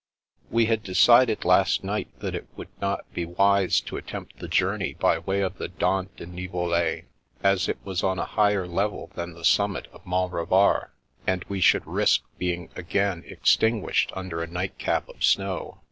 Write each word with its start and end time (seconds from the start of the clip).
We 0.49 0.65
had 0.65 0.81
decided 0.81 1.45
last 1.45 1.83
night 1.83 2.07
that 2.21 2.33
it 2.33 2.47
would 2.55 2.69
not 2.81 3.05
be 3.13 3.23
wise 3.23 3.79
to 3.81 3.97
attempt 3.97 4.39
the 4.39 4.47
journey 4.47 4.95
by 4.95 5.19
way 5.19 5.41
of 5.41 5.59
the 5.59 5.67
Dent 5.67 6.17
du 6.17 6.25
Nivolets, 6.25 7.05
as 7.43 7.69
it 7.69 7.77
was 7.83 8.01
on 8.03 8.17
a 8.17 8.25
higher 8.25 8.65
level 8.65 9.11
than 9.13 9.33
the 9.35 9.45
summit 9.45 9.85
of 9.93 10.03
Mont 10.03 10.33
Revard, 10.33 10.87
and 11.27 11.45
we 11.49 11.61
should 11.61 11.85
risk 11.85 12.23
being 12.39 12.71
again 12.75 13.23
extinguished 13.27 14.11
under 14.15 14.41
a 14.41 14.47
nightcap 14.47 15.07
of 15.07 15.23
snow. 15.23 15.77